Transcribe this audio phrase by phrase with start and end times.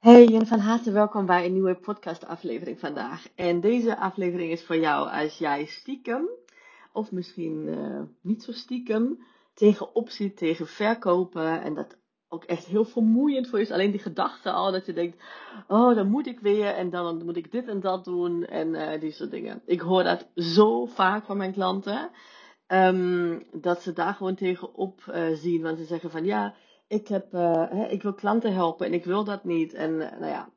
[0.00, 3.26] Hey en van harte welkom bij een nieuwe podcastaflevering vandaag.
[3.34, 6.28] En deze aflevering is voor jou als jij stiekem,
[6.92, 9.18] of misschien uh, niet zo stiekem,
[9.54, 11.62] tegenop ziet tegen verkopen.
[11.62, 13.70] En dat ook echt heel vermoeiend voor je is.
[13.70, 15.22] Alleen die gedachte al dat je denkt,
[15.68, 19.00] oh dan moet ik weer en dan moet ik dit en dat doen en uh,
[19.00, 19.62] die soort dingen.
[19.66, 22.10] Ik hoor dat zo vaak van mijn klanten.
[22.66, 25.62] Um, dat ze daar gewoon tegenop uh, zien.
[25.62, 26.54] Want ze zeggen van ja,
[26.90, 29.74] ik, heb, uh, hè, ik wil klanten helpen en ik wil dat niet.
[29.74, 30.50] En uh, nou ja,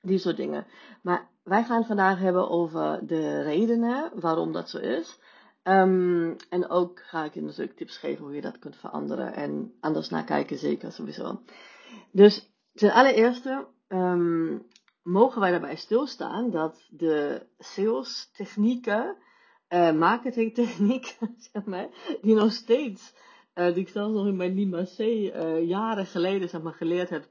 [0.00, 0.66] die soort dingen.
[1.02, 5.18] Maar wij gaan vandaag hebben over de redenen waarom dat zo is.
[5.62, 9.34] Um, en ook ga ik je natuurlijk tips geven hoe je dat kunt veranderen.
[9.34, 11.40] En anders naar kijken, zeker sowieso.
[12.10, 14.66] Dus ten allereerste um,
[15.02, 19.16] mogen wij daarbij stilstaan dat de sales technieken,
[19.68, 21.18] uh, marketingtechniek,
[21.52, 21.88] zeg maar,
[22.20, 23.14] die nog steeds
[23.54, 27.10] uh, die ik zelfs nog in mijn Lima C uh, jaren geleden zeg maar, geleerd
[27.10, 27.28] heb,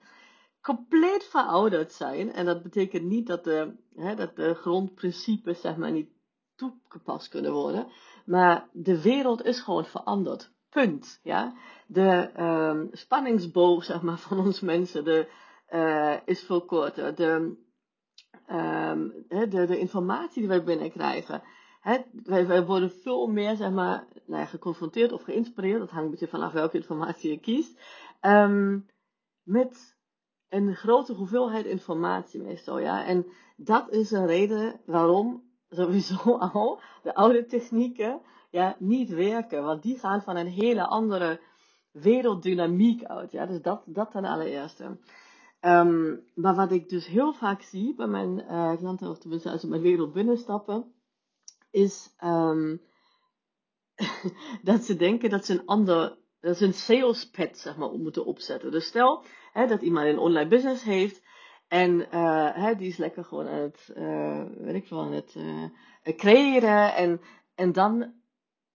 [0.61, 2.34] compleet verouderd zijn.
[2.34, 6.09] En dat betekent niet dat de, hè, dat de grondprincipes zeg maar, niet
[6.55, 7.88] toegepast kunnen worden.
[8.25, 10.52] Maar de wereld is gewoon veranderd.
[10.69, 11.19] Punt.
[11.23, 11.55] Ja?
[11.88, 15.27] De um, spanningsboog zeg maar, van ons mensen de,
[15.69, 17.16] uh, is veel korter.
[17.16, 17.58] De,
[18.49, 21.44] um, de, de informatie die wij binnenkrijgen
[21.81, 26.11] Wij, wij, worden veel meer zeg maar, nou ja, geconfronteerd of geïnspireerd, dat hangt een
[26.11, 27.79] beetje vanaf welke informatie je kiest,
[28.21, 28.85] um,
[29.43, 29.97] met
[30.49, 32.79] een grote hoeveelheid informatie meestal.
[32.79, 33.05] Ja?
[33.05, 39.83] En dat is een reden waarom sowieso al de oude technieken ja, niet werken, want
[39.83, 41.39] die gaan van een hele andere
[41.91, 43.31] werelddynamiek uit.
[43.31, 43.45] Ja?
[43.45, 44.97] Dus dat, dat ten allereerste.
[45.61, 49.61] Um, maar wat ik dus heel vaak zie bij mijn uh, klanten, of tenminste als
[49.61, 50.93] ze mijn wereld binnenstappen,
[51.72, 52.81] is um,
[54.64, 58.25] dat ze denken dat ze een ander, dat ze een sales pad zeg maar moeten
[58.25, 58.72] opzetten.
[58.72, 61.22] Dus stel hè, dat iemand een online business heeft
[61.67, 66.16] en uh, hè, die is lekker gewoon aan het, uh, weet ik veel, het uh,
[66.16, 67.22] creëren en,
[67.55, 68.14] en dan,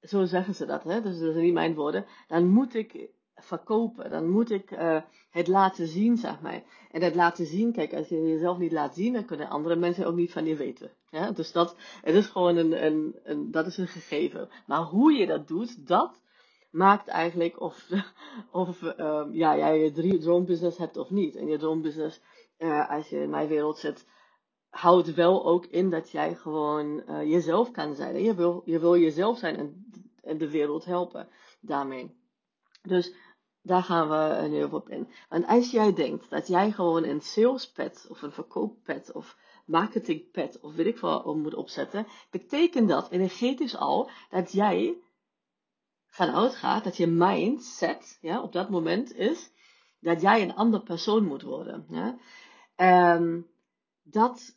[0.00, 4.10] zo zeggen ze dat, hè, dus dat zijn niet mijn woorden, dan moet ik verkopen.
[4.10, 6.62] Dan moet ik uh, het laten zien, zeg maar.
[6.90, 10.06] En dat laten zien, kijk, als je jezelf niet laat zien, dan kunnen andere mensen
[10.06, 10.90] ook niet van je weten.
[11.34, 14.48] Dus dat, het is gewoon een, een, een, dat is een gegeven.
[14.66, 16.20] Maar hoe je dat doet, dat
[16.70, 17.88] maakt eigenlijk of,
[18.52, 21.36] of uh, ja, jij je droombusiness hebt of niet.
[21.36, 22.20] En je droombusiness,
[22.58, 24.06] uh, als je in mijn wereld zit,
[24.68, 28.22] houdt wel ook in dat jij gewoon uh, jezelf kan zijn.
[28.22, 29.90] Je wil, je wil jezelf zijn en,
[30.22, 31.28] en de wereld helpen
[31.60, 32.14] daarmee.
[32.82, 33.14] Dus
[33.66, 35.08] daar gaan we nu op in.
[35.28, 40.74] Want als jij denkt dat jij gewoon een salespad of een verkooppad of marketingpad of
[40.74, 44.98] weet ik wat moet opzetten, betekent dat energetisch al dat jij
[46.06, 49.50] van uitgaat dat je mindset ja, op dat moment is
[50.00, 51.86] dat jij een ander persoon moet worden.
[52.76, 53.50] Um,
[54.02, 54.56] dat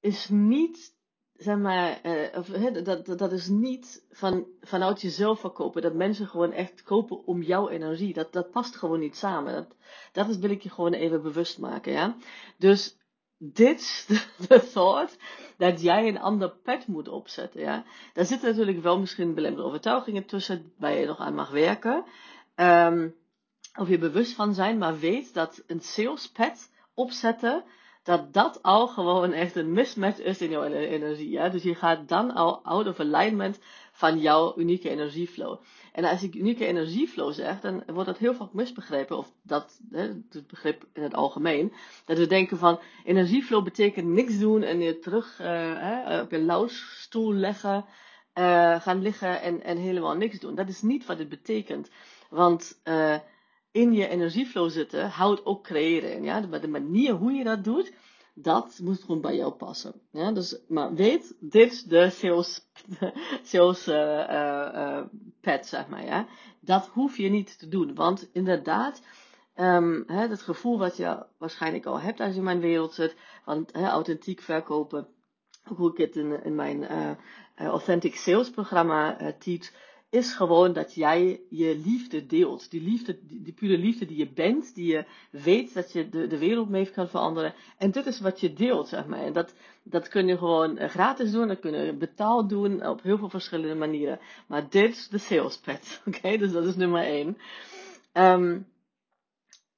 [0.00, 0.97] is niet
[1.38, 5.82] zeg maar, he, dat, dat, is niet van, vanuit jezelf verkopen.
[5.82, 8.12] Dat mensen gewoon echt kopen om jouw energie.
[8.12, 9.52] Dat, dat past gewoon niet samen.
[9.52, 9.76] Dat,
[10.12, 12.16] dat is, wil ik je gewoon even bewust maken, ja.
[12.56, 12.96] Dus
[13.38, 14.06] dit
[14.48, 15.18] de, thought
[15.56, 17.84] dat jij een ander pad moet opzetten, ja.
[18.12, 22.04] Daar zitten natuurlijk wel misschien belemmerende overtuigingen tussen waar je nog aan mag werken.
[22.56, 23.14] Um,
[23.78, 27.64] of je bewust van zijn, maar weet dat een sales pad opzetten
[28.08, 31.30] dat dat al gewoon echt een mismatch is in jouw energie.
[31.30, 31.48] Ja?
[31.48, 33.58] Dus je gaat dan al out of alignment
[33.92, 35.60] van jouw unieke energieflow.
[35.92, 40.02] En als ik unieke energieflow zeg, dan wordt dat heel vaak misbegrepen, of dat, hè,
[40.30, 41.72] het begrip in het algemeen,
[42.04, 45.46] dat we denken van energieflow betekent niks doen en je terug uh,
[45.78, 47.84] hè, op je lauwstoel leggen,
[48.38, 50.54] uh, gaan liggen en, en helemaal niks doen.
[50.54, 51.90] Dat is niet wat het betekent.
[52.30, 53.16] Want uh,
[53.72, 56.22] in je energieflow zitten houdt ook creëren.
[56.22, 56.40] Ja?
[56.40, 57.92] De manier hoe je dat doet,
[58.34, 60.00] dat moet gewoon bij jou passen.
[60.10, 60.32] Ja?
[60.32, 62.68] Dus, maar weet, dit is de sales,
[63.42, 65.02] sales uh, uh,
[65.40, 66.04] pad, zeg maar.
[66.04, 66.26] Ja?
[66.60, 67.94] Dat hoef je niet te doen.
[67.94, 69.02] Want inderdaad,
[69.56, 73.16] um, hè, het gevoel wat je waarschijnlijk al hebt als je in mijn wereld zit,
[73.44, 75.08] want hè, authentiek verkopen,
[75.76, 76.86] hoe ik het in, in mijn
[77.56, 79.72] Authentic Sales programma teach,
[80.10, 82.70] is gewoon dat jij je liefde deelt.
[82.70, 86.38] Die liefde, die, pure liefde die je bent, die je weet dat je de, de
[86.38, 87.54] wereld mee kan veranderen.
[87.78, 89.20] En dit is wat je deelt, zeg maar.
[89.20, 93.02] En dat, dat kun je gewoon eh, gratis doen, dat kun je betaald doen, op
[93.02, 94.20] heel veel verschillende manieren.
[94.46, 96.36] Maar dit is de sales pad, oké?
[96.36, 97.36] Dus dat is nummer één.
[98.12, 98.66] Um,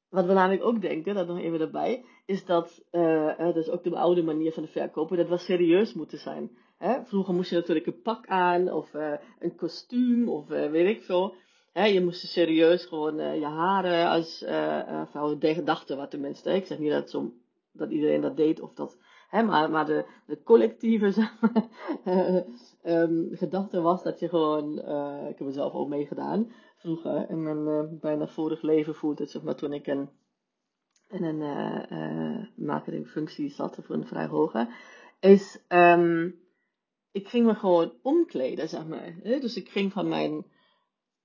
[0.09, 3.85] wat we namelijk ook denken, dat nog even erbij, is dat, uh, dat is ook
[3.85, 6.51] de oude manier van verkopen, dat we serieus moeten zijn.
[6.81, 7.05] Hè?
[7.05, 11.03] Vroeger moest je natuurlijk een pak aan, of uh, een kostuum, of uh, weet ik
[11.03, 11.35] veel.
[11.73, 16.51] hè, je moest serieus gewoon uh, je haren als uh, vrouw dachten wat tenminste.
[16.51, 17.33] Ik zeg niet dat, zo,
[17.73, 18.99] dat iedereen dat deed of dat,
[19.29, 21.13] hè, maar, maar de, de collectieve
[22.85, 24.79] um, gedachte was dat je gewoon,
[25.29, 29.43] ik heb het zelf ook meegedaan vroeger in mijn bijna vorig leven voelde het zeg
[29.43, 30.09] maar toen ik een
[31.09, 31.41] in een
[31.93, 34.69] uh, marketingfunctie zat voor een vrij hoge,
[35.21, 36.39] is um,
[37.13, 39.15] ik ging me gewoon omkleden, zeg maar.
[39.23, 40.47] Dus ik ging van mijn,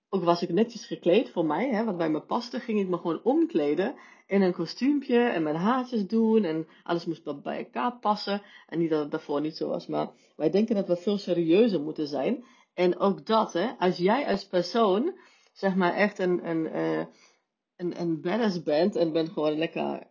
[0.09, 2.97] ook was ik netjes gekleed voor mij, hè, wat bij me paste, ging ik me
[2.97, 3.95] gewoon omkleden
[4.27, 8.41] in een kostuumpje en mijn haartjes doen en alles moest bij elkaar passen.
[8.67, 11.81] En niet dat het daarvoor niet zo was, maar wij denken dat we veel serieuzer
[11.81, 12.45] moeten zijn.
[12.73, 15.13] En ook dat, hè, als jij als persoon,
[15.53, 17.05] zeg maar echt een, een, uh,
[17.75, 20.07] een, een badass bent en bent gewoon lekker,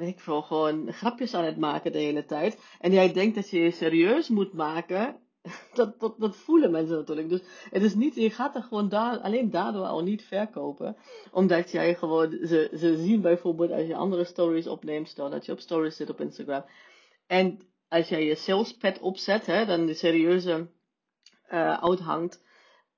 [0.00, 2.58] ik veel, gewoon grapjes aan het maken de hele tijd.
[2.80, 5.16] En jij denkt dat je je serieus moet maken,
[5.74, 7.28] dat, dat, dat voelen mensen natuurlijk.
[7.28, 7.40] Dus
[7.70, 10.96] het is niet, je gaat er gewoon alleen daardoor al niet verkopen.
[11.32, 15.52] Omdat jij gewoon, ze, ze zien bijvoorbeeld als je andere stories opneemt, stel dat je
[15.52, 16.64] op stories zit op Instagram.
[17.26, 20.68] En als jij je sales pad opzet, hè, dan de serieuze
[21.52, 22.42] uh, uithangt,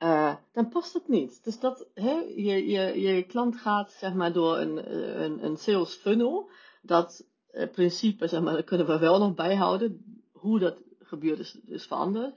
[0.03, 1.45] uh, dan past het niet.
[1.45, 5.95] Dus dat, hè, je, je, je klant gaat zeg maar door een, een, een sales
[5.95, 6.51] funnel.
[6.81, 10.23] Dat uh, principe, zeg maar, dat kunnen we wel nog bijhouden.
[10.33, 12.35] Hoe dat gebeurt is, veranderd.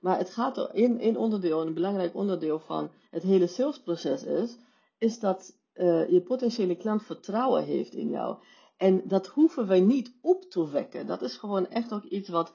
[0.00, 4.56] Maar het gaat er in, in onderdeel, een belangrijk onderdeel van het hele salesproces is,
[4.98, 8.36] is dat uh, je potentiële klant vertrouwen heeft in jou.
[8.76, 11.06] En dat hoeven wij niet op te wekken.
[11.06, 12.52] Dat is gewoon echt ook iets wat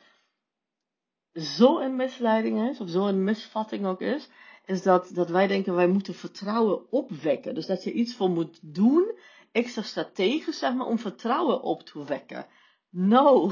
[1.34, 4.30] zo een misleiding is, of zo een misvatting ook is,
[4.66, 7.56] is dat, dat wij denken wij moeten vertrouwen opwekken.
[7.56, 9.12] Dus dat je iets voor moet doen,
[9.57, 12.45] extra strategisch zeg maar, om vertrouwen op te wekken.
[12.89, 13.51] No.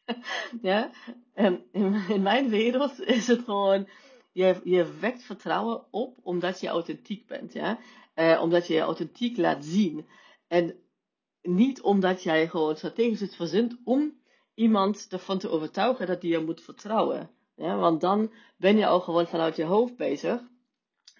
[0.62, 0.90] ja,
[1.34, 3.88] en in, mijn wereld is het gewoon,
[4.32, 7.52] je, je wekt vertrouwen op omdat je authentiek bent.
[7.52, 7.78] Ja?
[8.14, 10.06] Uh, omdat je je authentiek laat zien.
[10.48, 10.74] En
[11.42, 14.20] niet omdat jij gewoon strategisch iets verzint om
[14.54, 17.30] iemand ervan te overtuigen dat die je moet vertrouwen.
[17.54, 20.40] Ja, want dan ben je al gewoon vanuit je hoofd bezig.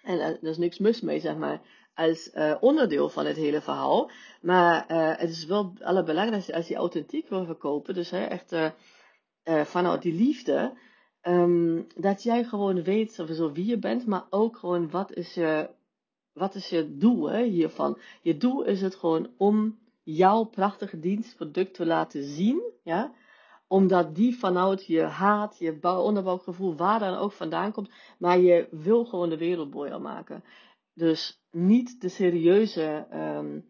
[0.03, 1.61] En er is niks mis mee, zeg maar,
[1.97, 4.11] als uh, onderdeel van het hele verhaal.
[4.41, 7.93] Maar uh, het is wel het allerbelangrijkste als je authentiek wil verkopen.
[7.93, 10.77] Dus hè, echt uh, vanuit die liefde.
[11.21, 15.69] Um, dat jij gewoon weet sowieso wie je bent, maar ook gewoon wat is je,
[16.33, 17.97] wat is je doel hè, hiervan.
[18.21, 22.61] Je doel is het gewoon om jouw prachtige dienstproduct te laten zien.
[22.83, 23.11] Ja?
[23.67, 27.89] Omdat die vanuit je haat, je onderbouwgevoel, waar dan ook vandaan komt.
[28.17, 30.43] Maar je wil gewoon de wereld mooier maken.
[30.97, 33.65] Dus niet de serieuze um,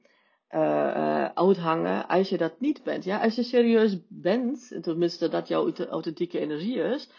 [1.34, 3.04] uithangen als je dat niet bent.
[3.04, 3.22] Ja?
[3.22, 7.10] Als je serieus bent, tenminste dat jouw authentieke energie is,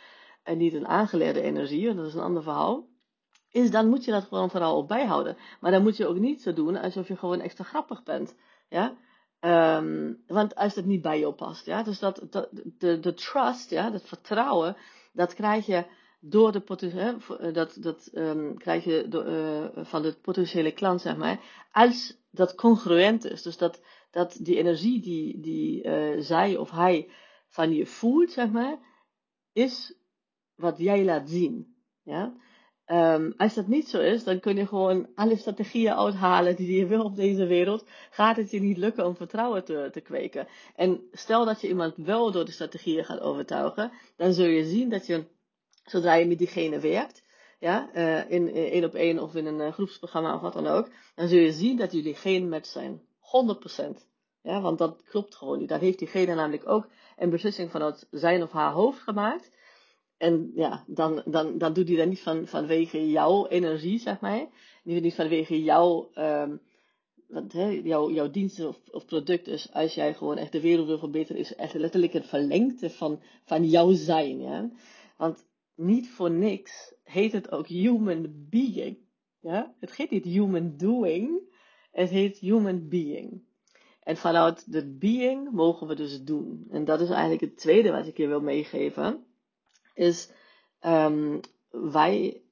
[0.43, 2.88] en niet een aangeleerde energie, dat is een ander verhaal,
[3.50, 5.37] is dan moet je dat gewoon vooral op bijhouden.
[5.60, 8.34] Maar dan moet je ook niet zo doen alsof je gewoon extra grappig bent.
[8.69, 8.96] Ja?
[9.81, 13.70] Um, want als het niet bij jou past, ja, dus dat, dat de, de trust,
[13.70, 14.76] ja, dat vertrouwen,
[15.12, 15.84] dat krijg je
[16.20, 19.06] door de potentiële, dat, dat um, krijg je
[19.74, 21.40] uh, van de potentiële klant, zeg maar,
[21.72, 23.42] als dat congruent is.
[23.42, 27.10] Dus dat, dat die energie die, die uh, zij of hij
[27.48, 28.78] van je voelt, zeg maar,
[29.52, 29.94] is
[30.54, 31.76] wat jij laat zien.
[32.02, 32.34] Ja?
[32.90, 36.86] Um, als dat niet zo is, dan kun je gewoon alle strategieën uithalen die je
[36.86, 37.84] wil op deze wereld.
[38.10, 40.46] Gaat het je niet lukken om vertrouwen te, te kweken.
[40.74, 44.88] En stel dat je iemand wel door de strategieën gaat overtuigen, dan zul je zien
[44.88, 45.25] dat je,
[45.90, 47.23] zodra je met diegene werkt,
[47.59, 50.88] ja, uh, in één op één of in een uh, groepsprogramma of wat dan ook,
[51.14, 53.02] dan zul je zien dat jullie geen match zijn.
[53.21, 54.07] 100%.
[54.42, 55.68] Ja, want dat klopt gewoon niet.
[55.68, 59.50] Dan heeft diegene namelijk ook een beslissing vanuit zijn of haar hoofd gemaakt.
[60.16, 64.47] En ja, dan, dan, dan doet hij dat niet van, vanwege jouw energie, zeg maar.
[64.83, 66.61] Niet, vanwege jouw, um,
[67.26, 69.45] want, hè, jouw, jouw dienst of, of product.
[69.45, 73.23] Dus als jij gewoon echt de wereld wil verbeteren, is echt letterlijk het verlengte van,
[73.45, 74.40] van jouw zijn.
[74.40, 74.71] Ja?
[75.16, 75.45] Want
[75.78, 78.99] niet voor niks heet het ook human being.
[79.40, 79.75] Ja?
[79.80, 81.40] Het heet niet human doing,
[81.92, 83.42] het heet human being.
[84.02, 86.66] En vanuit de being mogen we dus doen.
[86.70, 89.26] En dat is eigenlijk het tweede wat ik je wil meegeven
[89.94, 90.30] is
[90.80, 92.42] um, wij,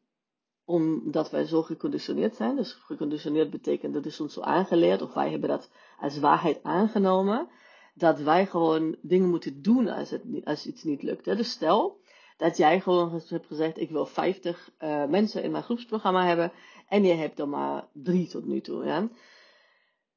[0.64, 5.30] omdat wij zo geconditioneerd zijn, dus geconditioneerd betekent dat is ons zo aangeleerd, of wij
[5.30, 7.48] hebben dat als waarheid aangenomen,
[7.94, 11.26] dat wij gewoon dingen moeten doen als, het, als iets niet lukt.
[11.26, 11.36] Hè?
[11.36, 12.00] Dus stel
[12.36, 16.52] dat jij gewoon hebt gezegd, ik wil 50 uh, eh, mensen in mijn groepsprogramma hebben,
[16.88, 18.84] en je hebt er maar drie tot nu toe.
[18.84, 19.08] Ja?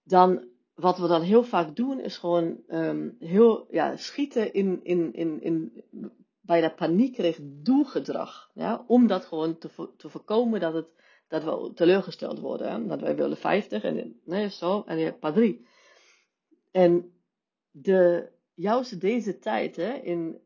[0.03, 5.13] Dan wat we dan heel vaak doen, is gewoon um, heel ja, schieten in, in,
[5.13, 5.83] in, in
[6.41, 8.51] bijna paniekerig doelgedrag.
[8.53, 10.87] Ja, om dat gewoon te, te voorkomen dat het
[11.29, 12.87] dat we teleurgesteld worden.
[12.87, 15.65] Dat wij willen 50 en nee, zo, en je hebt maar drie.
[16.71, 17.13] En
[17.71, 20.39] de, juist deze tijd, hè, in,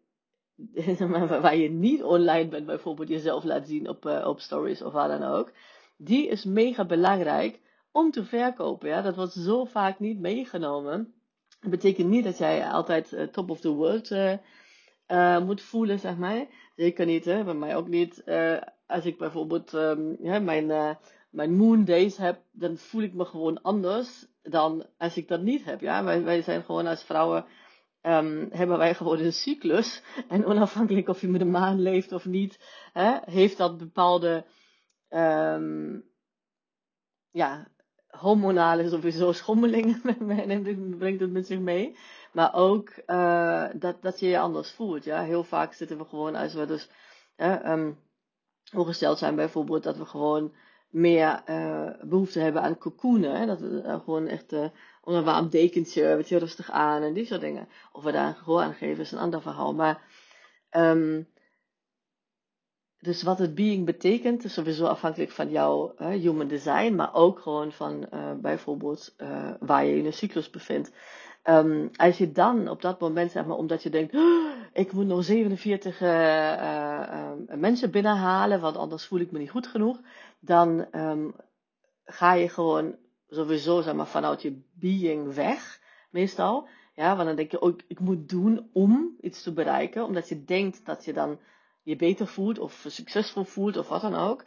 [1.41, 5.19] waar je niet online bent, bijvoorbeeld jezelf laat zien op, uh, op stories of waar
[5.19, 5.51] dan ook,
[5.97, 7.59] die is mega belangrijk
[7.91, 8.89] om te verkopen.
[8.89, 9.01] Ja?
[9.01, 11.13] Dat wordt zo vaak niet meegenomen.
[11.59, 16.17] Dat betekent niet dat jij altijd uh, top of the world uh, moet voelen, zeg
[16.17, 16.45] maar.
[16.75, 17.43] Zeker niet, hè?
[17.43, 18.23] bij mij ook niet.
[18.87, 19.71] als ik bijvoorbeeld
[20.21, 20.97] ja, mijn,
[21.29, 25.65] mijn moon days heb, dan voel ik me gewoon anders dan als ik dat niet
[25.65, 25.81] heb.
[25.81, 26.03] Ja?
[26.03, 27.45] Wij, wij zijn gewoon als vrouwen
[28.03, 30.01] um, hebben wij gewoon een cyclus.
[30.27, 32.59] En onafhankelijk of je met de maan leeft of niet,
[32.93, 34.45] hè, heeft dat bepaalde
[35.09, 36.03] um,
[37.31, 37.67] ja,
[38.07, 40.01] hormonale sowieso schommelingen
[40.97, 41.97] brengt het met zich mee.
[42.31, 45.03] Maar ook uh, dat, dat je je anders voelt.
[45.03, 45.21] Ja?
[45.21, 46.89] Heel vaak zitten we gewoon als we dus
[47.37, 47.97] um,
[48.73, 50.53] ongesteld zijn bijvoorbeeld, dat we gewoon
[50.93, 53.47] meer uh, behoefte hebben aan cocoonen.
[53.47, 54.65] Dat we uh, gewoon echt uh,
[55.01, 57.67] onder een warm dekentje, weet je, rustig aan en die soort dingen.
[57.91, 59.73] Of we daar een gehoor aan geven is een ander verhaal.
[59.73, 60.01] Maar,
[60.71, 61.27] um,
[62.99, 67.71] dus wat het being betekent, is sowieso afhankelijk van jouw human design, maar ook gewoon
[67.71, 68.09] van
[68.41, 69.15] bijvoorbeeld
[69.59, 70.91] waar je in een cyclus bevindt.
[71.49, 75.05] Um, als je dan op dat moment, zeg maar, omdat je denkt, oh, ik moet
[75.05, 79.99] nog 47 uh, uh, mensen binnenhalen, want anders voel ik me niet goed genoeg,
[80.39, 81.35] dan um,
[82.05, 82.95] ga je gewoon
[83.29, 86.67] sowieso, zeg maar, vanuit je being weg, meestal.
[86.95, 90.43] Ja, want dan denk je, oh, ik, moet doen om iets te bereiken, omdat je
[90.43, 91.39] denkt dat je dan
[91.81, 94.45] je beter voelt of succesvol voelt of wat dan ook.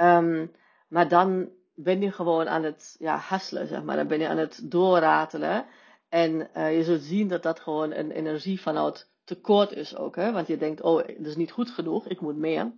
[0.00, 0.52] Um,
[0.88, 3.96] maar dan ben je gewoon aan het ja, hasselen, zeg maar.
[3.96, 5.66] Dan ben je aan het doorratelen.
[6.12, 10.16] En uh, je zult zien dat dat gewoon een energie vanuit tekort is ook.
[10.16, 10.32] Hè?
[10.32, 12.72] Want je denkt, oh, dat is niet goed genoeg, ik moet meer.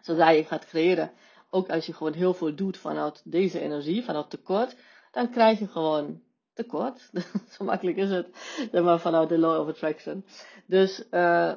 [0.00, 1.12] Zodra je gaat creëren,
[1.50, 4.76] ook als je gewoon heel veel doet vanuit deze energie, vanuit tekort,
[5.10, 6.22] dan krijg je gewoon
[6.54, 7.10] tekort.
[7.58, 8.28] Zo makkelijk is het,
[8.72, 10.24] zeg maar, vanuit de law of attraction.
[10.66, 11.52] Dus uh,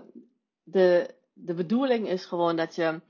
[0.64, 3.02] de, de bedoeling is gewoon dat je,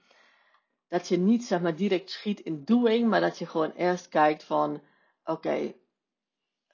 [0.87, 4.43] dat je niet zeg maar direct schiet in doing, maar dat je gewoon eerst kijkt
[4.43, 4.81] van,
[5.23, 5.73] oké,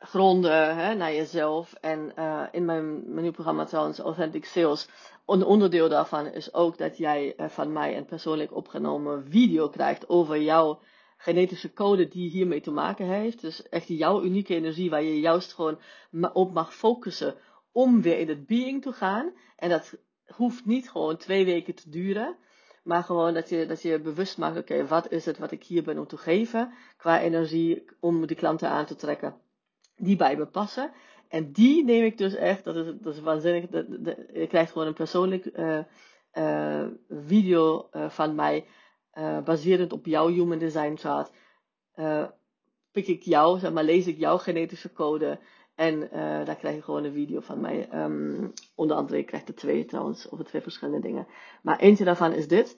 [0.05, 1.73] gronden hè, naar jezelf.
[1.73, 4.87] En uh, in mijn, mijn programma trouwens, Authentic Sales,
[5.25, 10.09] een onderdeel daarvan is ook dat jij uh, van mij een persoonlijk opgenomen video krijgt
[10.09, 10.79] over jouw
[11.17, 13.41] genetische code die hiermee te maken heeft.
[13.41, 15.79] Dus echt jouw unieke energie waar je juist gewoon
[16.33, 17.35] op mag focussen
[17.71, 19.33] om weer in het being te gaan.
[19.55, 19.93] En dat
[20.27, 22.37] hoeft niet gewoon twee weken te duren.
[22.83, 25.83] Maar gewoon dat je, dat je bewust maakt, oké, wat is het wat ik hier
[25.83, 29.43] ben om te geven qua energie om de klanten aan te trekken
[29.97, 30.91] die bij me passen.
[31.27, 33.69] En die neem ik dus echt, dat is, dat is waanzinnig.
[34.33, 35.79] Je krijgt gewoon een persoonlijk uh,
[36.33, 38.65] uh, video uh, van mij,
[39.43, 41.31] baserend op jouw human design chart.
[42.91, 45.39] pik ik jou, zeg maar, lees ik jouw genetische code.
[45.75, 45.99] En
[46.45, 47.89] daar krijg je gewoon een video van mij.
[47.93, 51.27] Um, onder andere, ik krijg er twee trouwens, over twee verschillende dingen.
[51.61, 52.77] Maar eentje daarvan is dit.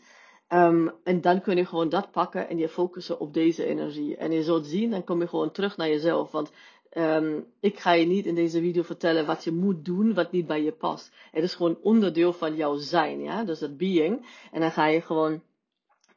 [0.50, 4.18] Um, en dan kun je gewoon dat pakken en je focussen op deze energie.
[4.18, 6.32] En je zult zien, dan kom je gewoon terug naar jezelf.
[6.32, 6.52] Want
[6.94, 10.48] Um, ik ga je niet in deze video vertellen wat je moet doen, wat niet
[10.48, 11.12] bij je past.
[11.32, 14.25] Het is gewoon onderdeel van jouw zijn, ja, dus dat being.
[14.51, 15.41] En dan ga je gewoon,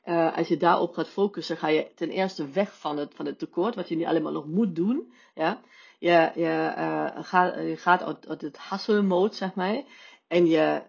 [0.04, 3.38] uh, als je daarop gaat focussen, ga je ten eerste weg van het, van het
[3.38, 5.60] tekort, wat je niet allemaal nog moet doen, ja.
[5.98, 9.82] Je, je, uh, gaat, je gaat uit, het hustle mode, zeg maar,
[10.28, 10.82] en je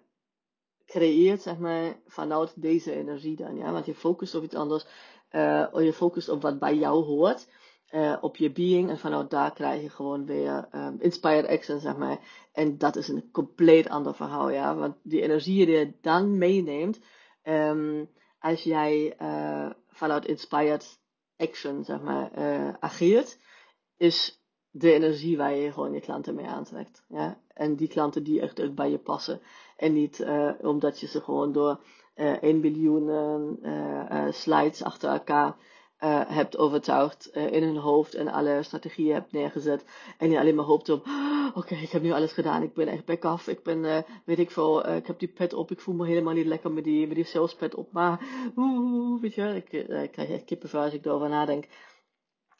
[0.85, 3.71] creëert, zeg maar, vanuit deze energie dan, ja.
[3.71, 4.85] Want je focust op iets anders,
[5.31, 7.47] uh, je focust op wat bij jou hoort
[7.91, 8.89] uh, op je being.
[8.89, 12.19] En vanuit daar krijg je gewoon weer um, inspired action, zeg maar.
[12.51, 14.75] En dat is een compleet ander verhaal, ja.
[14.75, 16.99] Want die energie die je dan meeneemt,
[17.43, 20.99] um, als jij uh, vanuit inspired
[21.37, 23.37] action, zeg maar, uh, ageert,
[23.97, 27.03] is de energie waar je gewoon je klanten mee aantrekt.
[27.07, 27.41] Ja?
[27.53, 29.41] En die klanten die echt ook bij je passen.
[29.77, 30.25] En niet
[30.61, 31.79] omdat je ze gewoon door
[32.15, 33.07] uh, 1 biljoen
[33.63, 35.55] uh, slides achter elkaar
[36.03, 39.85] uh, hebt overtuigd uh, in hun hoofd en alle strategieën hebt neergezet.
[40.17, 42.87] En je alleen maar hoopt op, oh, oké, ik heb nu alles gedaan, ik ben
[42.87, 45.79] echt back af, ik ben, uh, weet ik veel, ik heb die pet op, ik
[45.79, 48.19] voel me helemaal niet lekker met die, met die sales pet op, maar,
[49.21, 51.67] weet je, ik, ik krijg echt kippenvel als ik erover nadenk.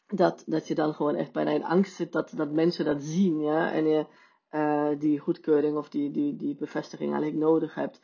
[0.06, 3.40] Dat, dat je dan gewoon echt bijna in angst zit dat, dat mensen dat zien,
[3.40, 4.06] ja, en je
[4.98, 8.00] die goedkeuring of die, die, die bevestiging eigenlijk nodig hebt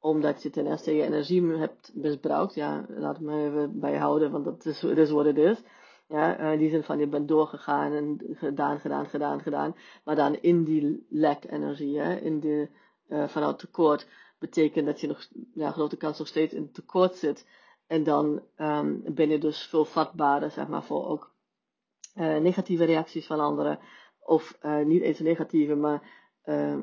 [0.00, 2.54] omdat je ten eerste je energie hebt misbruikt.
[2.54, 5.62] Ja, laat me even bijhouden, want dat is, is wat het is.
[6.08, 9.76] Ja, in eh, die zin van je bent doorgegaan en gedaan, gedaan, gedaan, gedaan.
[10.04, 12.68] Maar dan in die lek energie, hè, in de,
[13.08, 17.46] uh, vanuit tekort, betekent dat je nog, ja, grote kans nog steeds in tekort zit.
[17.86, 21.32] En dan ehm, ben je dus veel vatbaarder, zeg maar, voor ook
[22.14, 23.78] uh, negatieve reacties van anderen.
[24.20, 26.02] Of niet eens negatieve, maar
[26.44, 26.78] uh,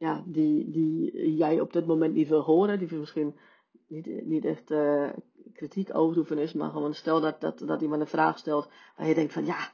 [0.00, 2.78] ja, die, die jij op dit moment niet wil horen.
[2.78, 3.36] Die misschien
[3.86, 4.74] niet, niet echt
[5.52, 6.52] kritiek over is.
[6.52, 9.72] Maar gewoon stel dat, dat, dat iemand een vraag stelt waar je denkt van ja,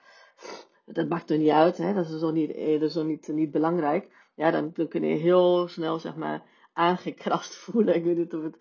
[0.84, 1.76] dat maakt er niet uit.
[1.76, 1.94] Hè?
[1.94, 4.10] Dat is zo niet, is zo niet, niet belangrijk.
[4.34, 6.42] Ja, dan, dan kun je heel snel zeg maar
[6.72, 7.94] aangekrast voelen.
[7.94, 8.58] Ik weet niet of het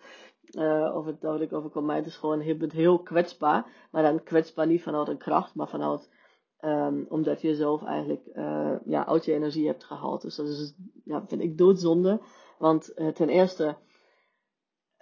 [0.50, 1.86] uh, of het dodelijk overkomt.
[1.86, 3.66] Maar het is gewoon, bent heel kwetsbaar.
[3.90, 6.10] Maar dan kwetsbaar niet vanuit een kracht, maar vanuit
[6.60, 10.22] um, omdat je zelf eigenlijk uh, ja, je energie hebt gehaald.
[10.22, 12.20] Dus dat is, ja, vind ik doodzonde.
[12.58, 13.76] Want uh, ten eerste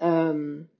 [0.03, 0.71] um,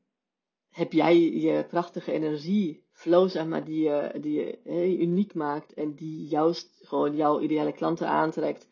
[0.71, 4.19] heb jij je prachtige energie, flow zeg maar, die je,
[4.65, 5.75] die uniek maakt.
[5.75, 8.69] En die juist gewoon jouw ideale klanten aantrekt.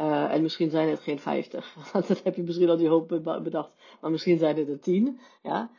[0.00, 1.74] Uh, en misschien zijn het geen 50.
[1.92, 3.08] Want dat heb je misschien al die hoop
[3.42, 3.72] bedacht.
[4.00, 5.20] Maar misschien zijn het er 10.
[5.42, 5.70] Ja?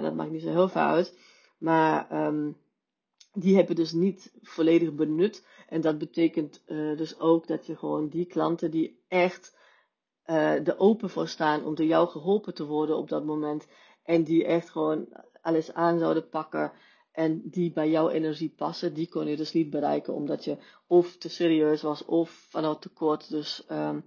[0.00, 1.18] Dat maakt niet zo heel veel uit.
[1.58, 2.56] Maar um,
[3.36, 5.46] die hebben dus niet volledig benut.
[5.68, 9.56] En dat betekent uh, dus ook dat je gewoon die klanten die echt
[10.26, 13.66] uh, er open voor staan om door jou geholpen te worden op dat moment.
[14.04, 15.08] En die echt gewoon
[15.40, 16.72] alles aan zouden pakken.
[17.12, 21.16] En die bij jouw energie passen, die kon je dus niet bereiken omdat je of
[21.16, 24.04] te serieus was of vanuit tekort dus um,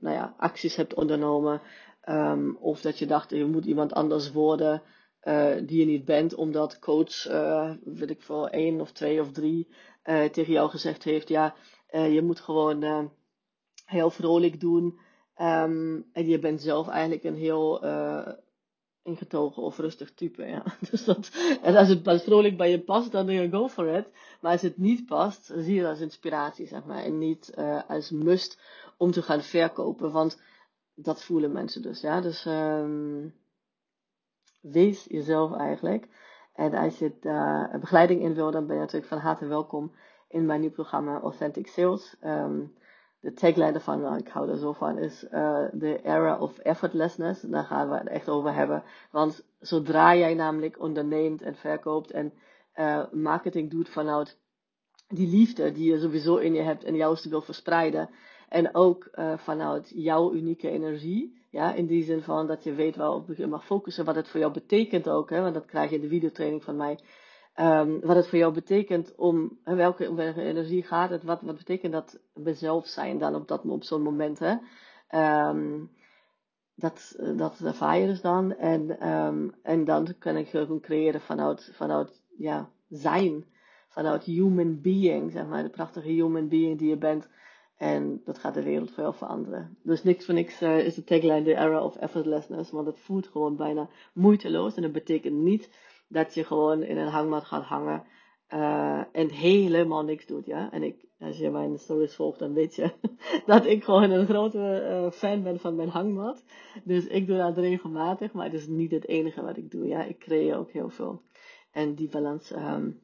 [0.00, 1.60] nou ja, acties hebt ondernomen.
[2.08, 4.82] Um, of dat je dacht, je moet iemand anders worden
[5.24, 9.32] uh, die je niet bent, omdat coach, uh, weet ik veel, één of twee of
[9.32, 9.68] drie
[10.04, 11.54] uh, tegen jou gezegd heeft, ja,
[11.92, 13.10] je moet gewoon
[13.84, 14.98] heel vrolijk doen.
[15.36, 17.84] Um, en je bent zelf eigenlijk een heel
[19.02, 20.44] ingetogen of rustig type.
[20.44, 20.64] Ja.
[20.90, 21.30] Dus dat,
[21.62, 24.06] en als het vrolijk bij je past, dan denk je go for it.
[24.40, 27.04] Maar als het niet past, zie je dat als inspiratie, zeg maar.
[27.04, 27.54] En niet
[27.88, 28.58] als must
[28.96, 30.12] om te gaan verkopen.
[30.12, 30.40] Want
[30.94, 32.00] dat voelen mensen dus.
[32.00, 32.20] Ja.
[32.20, 33.34] Dus um,
[34.60, 36.08] wees jezelf eigenlijk.
[36.54, 39.92] En als je daar uh, begeleiding in wil, dan ben je natuurlijk van harte welkom
[40.28, 42.16] in mijn nieuw programma Authentic Sales.
[42.24, 42.74] Um,
[43.20, 45.18] de tagline ervan, nou, ik hou er zo van, is
[45.78, 47.40] the era of effortlessness.
[47.40, 48.82] Daar gaan we het echt over hebben.
[49.10, 52.32] Want zodra jij namelijk onderneemt en verkoopt en
[52.76, 54.38] uh, marketing doet vanuit
[55.08, 58.10] die liefde die je sowieso in je hebt en juist wil verspreiden.
[58.50, 61.38] En ook uh, vanuit jouw unieke energie.
[61.50, 64.40] Ja, in die zin van dat je weet waarop je mag focussen, wat het voor
[64.40, 65.30] jou betekent ook.
[65.30, 66.98] Hè, want dat krijg je in de videotraining van mij.
[67.56, 71.92] Um, wat het voor jou betekent om, welke, welke energie gaat het, wat, wat betekent
[71.92, 74.38] dat mezelf zijn dan op, dat, op zo'n moment.
[74.38, 74.56] Hè?
[75.48, 75.90] Um,
[76.74, 78.56] dat, dat ervaar je dus dan.
[78.56, 83.44] En, um, en dan kan ik gewoon creëren vanuit, vanuit ja, zijn.
[83.88, 85.62] Vanuit human being, zeg maar.
[85.62, 87.28] De prachtige human being die je bent.
[87.80, 89.76] En dat gaat de wereld jou veranderen.
[89.82, 92.70] Dus niks voor niks uh, is de tagline The Era of Effortlessness.
[92.70, 94.74] Want het voelt gewoon bijna moeiteloos.
[94.74, 95.70] En dat betekent niet
[96.08, 98.04] dat je gewoon in een hangmat gaat hangen.
[98.54, 100.72] Uh, en helemaal niks doet, ja.
[100.72, 102.90] En ik, als je mijn stories volgt, dan weet je
[103.46, 106.44] dat ik gewoon een grote uh, fan ben van mijn hangmat.
[106.84, 110.04] Dus ik doe dat regelmatig, maar het is niet het enige wat ik doe, ja.
[110.04, 111.22] Ik creëer ook heel veel.
[111.72, 113.00] En die balans, um,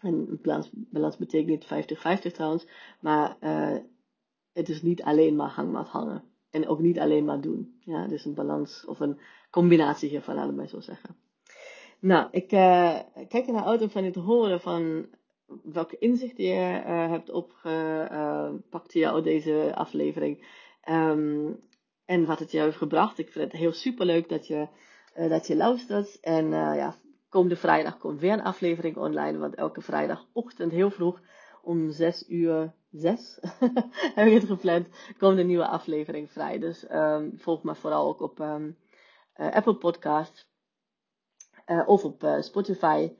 [0.00, 1.86] en balans, balans betekent niet
[2.30, 2.66] 50-50 trouwens,
[3.00, 3.36] maar
[4.56, 6.22] het is niet alleen maar hangmat hangen.
[6.50, 7.78] En ook niet alleen maar doen.
[7.80, 9.18] Ja, is een balans of een
[9.50, 11.16] combinatie hiervan, laat mij zo zeggen.
[12.00, 15.06] Nou, ik uh, kijk naar uit om van te horen van
[15.62, 20.46] welke inzichten je uh, hebt opgepakt uh, jou deze aflevering.
[20.88, 21.60] Um,
[22.04, 23.18] en wat het jou heeft gebracht.
[23.18, 24.68] Ik vind het heel super leuk dat je,
[25.14, 26.20] dat je luistert.
[26.20, 26.94] En ja,
[27.28, 29.38] komende vrijdag komt weer een aflevering online.
[29.38, 31.20] Want elke vrijdagochtend heel vroeg
[31.62, 33.38] om 6 uur 6
[34.14, 34.86] heb ik het gepland.
[35.18, 36.58] Komt een nieuwe aflevering vrij.
[36.58, 38.76] Dus um, volg me vooral ook op um,
[39.34, 40.48] Apple Podcasts
[41.66, 43.12] uh, of op uh, Spotify.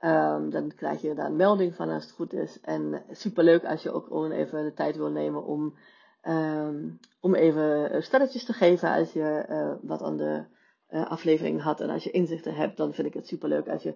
[0.00, 2.60] Um, dan krijg je daar een melding van als het goed is.
[2.60, 5.74] En superleuk als je ook gewoon even de tijd wil nemen om,
[7.20, 10.44] om even sterretjes te geven als je wat aan de
[10.88, 11.80] aflevering had.
[11.80, 13.94] En als je inzichten hebt, dan vind ik het superleuk als je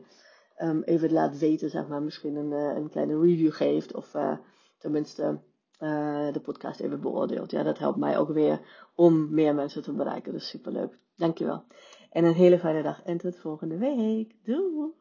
[0.85, 3.95] even laat weten, zeg maar, misschien een, een kleine review geeft.
[3.95, 4.15] Of
[4.79, 5.41] tenminste
[6.33, 7.51] de podcast even beoordeelt.
[7.51, 8.61] Ja, dat helpt mij ook weer
[8.95, 10.33] om meer mensen te bereiken.
[10.33, 10.99] Dus superleuk.
[11.17, 11.65] Dankjewel.
[12.11, 14.35] En een hele fijne dag en tot volgende week.
[14.45, 14.93] Doei!